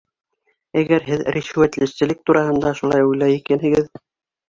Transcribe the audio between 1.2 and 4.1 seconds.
ришүәтселек тураһында шулай уйлай икәнһегеҙ...